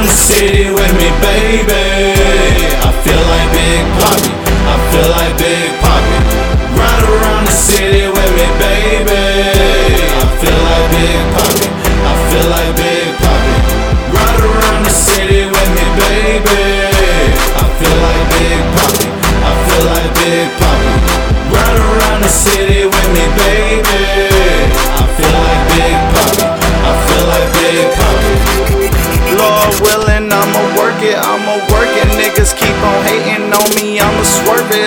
[0.00, 1.84] around the city with me, baby.
[2.80, 4.32] I feel like Big Papi.
[4.64, 6.16] I feel like Big Papi.
[6.72, 9.24] Ride around the city with me, baby.
[10.16, 11.66] I feel like Big Papi.
[12.08, 13.54] I feel like Big Papi.
[14.16, 16.62] Ride around the city with me, baby.
[17.60, 19.06] I feel like Big Papi.
[19.44, 20.92] I feel like Big Papi.
[21.52, 24.29] Ride around the city with me, baby.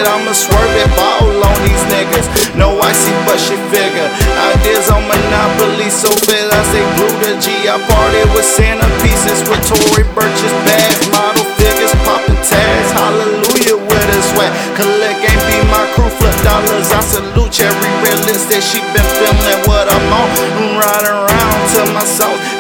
[0.04, 0.92] It, I'ma swerve it.
[1.00, 2.28] Ball on these niggas,
[2.60, 4.10] no icy but she figure.
[4.52, 7.48] Ideas on Monopoly, so fast I say glue the G.
[7.72, 12.90] I party with Santa pieces, with Tory Burch's bags, model figures, popping tags.
[12.92, 14.52] Hallelujah with a sweat.
[14.76, 16.92] Collect ain't be my crew, Flipp Dolla$.
[16.92, 20.30] I salute Cherry that She been feeling what I'm on.
[20.76, 22.53] Ride around to my songs.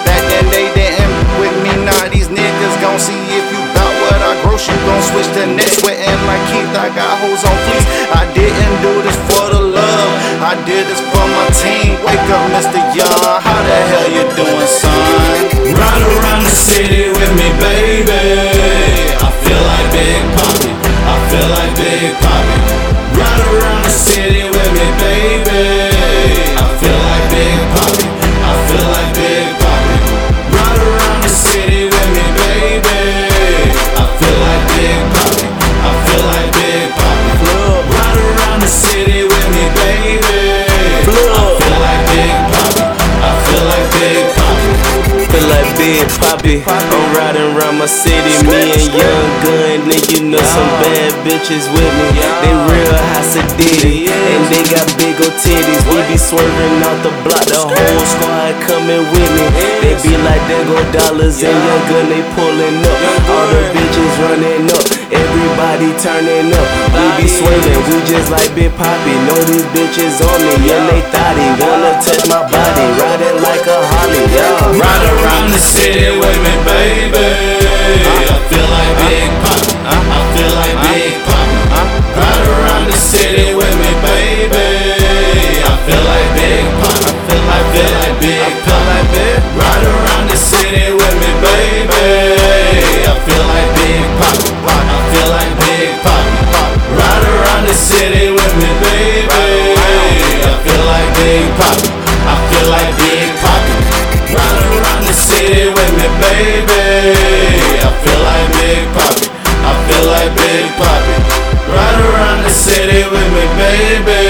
[5.12, 5.84] Switch the next.
[5.84, 6.72] Sweating like Keith.
[6.78, 7.88] I got hoes on fleece.
[8.14, 10.12] I didn't do this for the love.
[10.40, 12.00] I did this for my team.
[12.06, 12.80] Wake up, Mr.
[12.95, 13.23] Young.
[13.44, 15.73] How the hell you doing, son?
[15.76, 18.23] Ride around the city with me, baby.
[19.20, 20.72] I feel like Big Papi.
[21.12, 22.58] I feel like Big Papi.
[23.20, 25.92] Ride around the city with me, baby.
[46.61, 49.89] I'm riding around my city, me and Young Gun.
[49.89, 52.08] And you know some bad bitches with me.
[52.45, 55.81] They real high Hasidity, and they got big old titties.
[55.89, 59.45] We be swerving out the block, the whole squad coming with me.
[59.81, 62.97] They be like, there go dollars and Young Gun, they pulling up.
[63.33, 66.67] All the bitches running up, everybody turning up.
[66.93, 69.14] We be swerving, we just like Big Papi.
[69.25, 71.47] Know these bitches on me, and they thought thotty.
[71.64, 74.80] Wanna touch my body, riding like a Harley, yeah.
[74.83, 76.13] Ride around the city
[112.53, 114.21] city with me, baby.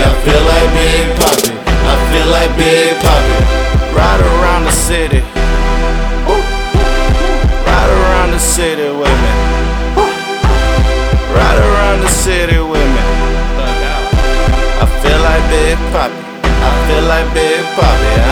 [0.00, 1.52] I feel like Big Papi.
[1.92, 3.36] I feel like Big Papi.
[3.94, 5.20] Ride around the city.
[7.68, 9.32] Ride around the city with me.
[11.36, 13.02] Ride around the city with me.
[14.82, 16.20] I feel like Big Papi.
[16.42, 18.25] I feel like Big Papi.